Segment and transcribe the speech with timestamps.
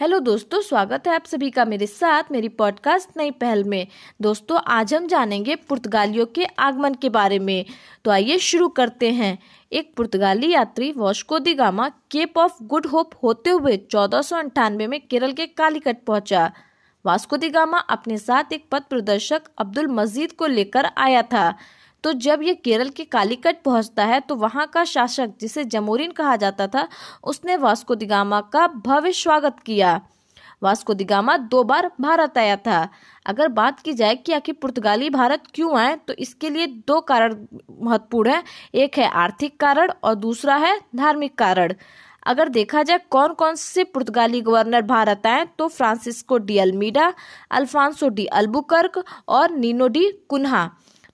[0.00, 3.86] Hello दोस्तों, स्वागत है आप सभी का मेरे साथ, मेरी पॉडकास्ट नई पहल में।
[4.22, 7.66] दोस्तों, आज हम जानेंगे पुर्तगालियों के आगमन के बारे में।
[8.04, 9.38] तो आइए शुरू करते हैं।
[9.72, 14.22] एक पुर्तगाली यात्री, Vasco da Gama, Cape of Good Hope होते हुए चौदह
[14.70, 16.52] में केरल के कालीकट पहुँचा।
[17.06, 21.54] वास्को दी गामा अपने साथ एक पथ प्रदर्शक अब्दुल मजीद को लेकर आया था।
[22.06, 26.34] तो जब ये केरल के कालीकट पहुँचता है तो वहाँ का शासक, जिसे जमोरिन कहा
[26.36, 26.86] जाता था,
[27.24, 30.00] उसने वास्को दिगामा का भव्य स्वागत किया।
[30.62, 32.88] वास्को दिगामा दो बार भारत आया था।
[33.26, 37.36] अगर बात की जाए कि आखिर पुर्तगाली भारत क्यों आए तो इसके लिए दो कारण
[37.82, 38.42] महत्वपूर्ण है।
[38.76, 41.74] एक है आर्थिक कारण और दूसरा है धार्मिक कारण।
[42.26, 47.12] अगर देखा जाए कौन कौन से पुर्तगाली गवर्नर भारत आए तो Francisco de Almeida,
[47.50, 50.68] Alfonso de Albuquerque और नीनो डी कुन्हा।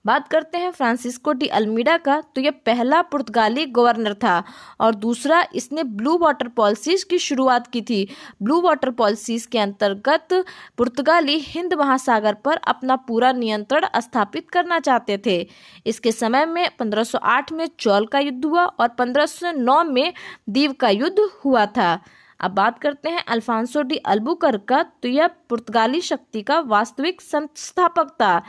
[0.05, 4.43] बात करते हैं फ्रांसिस्को डी अल्मीडा का तो यह पहला पुर्तगाली गवर्नर था
[4.81, 8.07] और दूसरा इसने ब्लू वाटर पॉलिसीज़ की शुरुआत की थी।
[8.41, 10.33] ब्लू वाटर पॉलिसीज़ के अंतर्गत
[10.77, 15.37] पुर्तगाली हिंद महासागर पर अपना पूरा नियंत्रण स्थापित करना चाहते थे।
[15.85, 20.13] इसके समय में 1508 में चौल का युद्ध हुआ और 1509 में
[20.49, 21.99] दीव का युद्ध हुआ था।
[22.43, 28.09] अब बात करते हैं अल्फांसो डी अल्बुकर का तो यह पुर्तगाली शक्ति का वास्तविक संस्थापक
[28.21, 28.41] था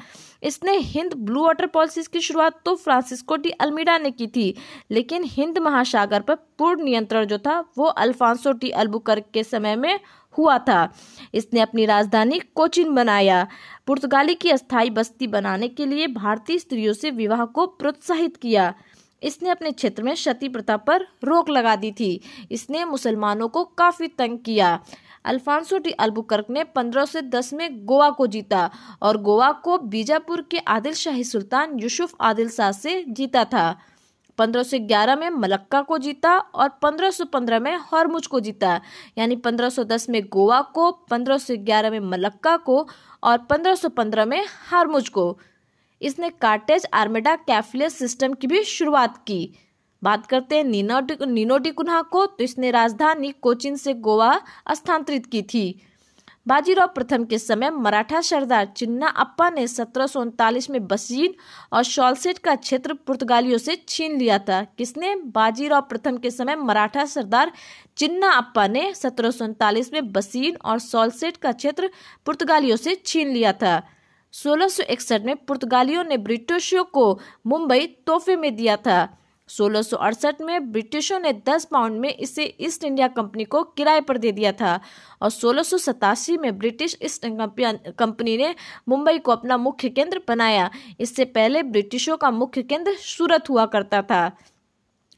[0.43, 4.55] इसने हिंद ब्लू वाटर पॉलिसीज़ की शुरुआत तो फ्रांसिस्को डी अल्मीडा ने की थी,
[4.91, 9.99] लेकिन हिंद महासागर पर पूर्ण नियंत्रण जो था, वो अल्फांसो डी अल्बुकर के समय में
[10.39, 10.93] हुआ था।
[11.35, 13.47] इसने अपनी राजधानी कोचिन बनाया।
[13.87, 18.73] पुर्तगाली की अस्थायी बस्ती बनाने के लिए भारतीय स्त्रियों से विवाह को प्रोत्साहित किया।
[19.25, 24.09] इसने अपने क्षेत्र में सती प्रथा पर रोक लगा दी थी। इसने मुसलमानों को काफ़ी
[24.09, 24.79] तंग किया।
[25.25, 28.71] अल्फांसो डी अल्बुकर्क ने 1510 में गोवा को जीता
[29.03, 33.77] और गोवा को बीजापुर के आदिल शाही सुल्तान यूसुफ आदिल शाह से जीता था।
[34.39, 38.81] 1511 में मलक्का को जीता और 1515 में हरमुज को जीता।
[39.19, 42.87] यानी 1510 में गोवा को 1511 में मलक्का को
[43.23, 45.39] और 1515 में हारमुज को।
[46.05, 49.55] इसने कार्टेज आर्मेडा कैफलेस सिस्टम की भी शुरुआत की।
[50.03, 54.41] बात करते हैं नीनो नीनो डी कुन्हा को तो इसने राजधानी कोचिन से गोवा
[54.73, 55.81] स्थानांतरित की थी।
[56.47, 60.07] बाजीराव प्रथम के समय मराठा सरदार चिन्ना अप्पा ने सत्रह
[60.71, 61.35] में बसीन
[61.73, 65.15] और शॉलसेट का क्षेत्र पुर्तगालियों से छीन लिया था। किसने?
[65.17, 67.53] बाजीराव प्रथम के समय मराठा सरदार
[67.97, 71.91] चिन्ना अप्पा ने सत्रह में बसीन और सॉलसेट का क्षेत्र
[72.27, 73.77] पुर्तगालियों से छीन लिया था।
[74.35, 78.97] सोलह में पुर्तगालियों ने ब्रिटिशों को मुंबई तोहफे में दिया था।
[79.49, 84.33] सोलह में ब्रिटिशों ने 10 पाउंड में इसे ईस्ट इंडिया कंपनी को किराए पर दे
[84.33, 84.81] दिया था
[85.23, 87.27] और सोलह में ब्रिटिश ईस्ट
[87.99, 88.55] कंपनी ने
[88.89, 90.71] मुंबई को अपना मुख्य केंद्र बनाया।
[91.01, 94.31] इससे पहले ब्रिटिशों का मुख्य केंद्र सूरत हुआ करता था।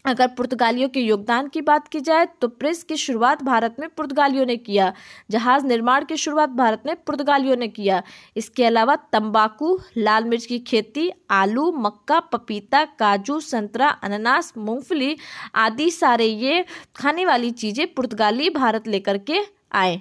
[0.06, 4.46] अगर पुर्तगालियों के योगदान की बात की जाए तो प्रेस की शुरुआत भारत में पुर्तगालियों
[4.46, 4.92] ने किया।
[5.30, 8.02] जहाज़ निर्माण की शुरुआत भारत में पुर्तगालियों ने किया।
[8.36, 15.16] इसके अलावा तंबाकू, लाल मिर्च की खेती, आलू, मक्का, पपीता, काजू, संतरा, अनानास, मूंगफली
[15.54, 16.64] आदि सारे ये
[16.96, 19.40] खाने वाली चीज़ें पुर्तगाली भारत लेकर के
[19.72, 20.00] आए।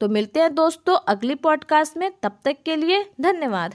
[0.00, 3.74] तो मिलते हैं दोस्तों अगली पॉडकास्ट में। तब तक के लिए धन्यवाद।